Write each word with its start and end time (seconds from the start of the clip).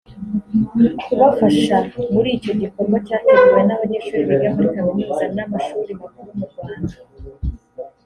kubafasha 1.03 1.75
muri 2.13 2.29
icyo 2.37 2.51
gikorwa 2.61 2.95
cyateguwe 3.07 3.61
n’abanyeshuri 3.65 4.27
biga 4.29 4.49
muri 4.55 4.67
Kaminuza 4.75 5.25
n’amashuri 5.35 5.91
makuru 6.01 6.29
mu 6.39 6.45
Rwanda 6.51 6.95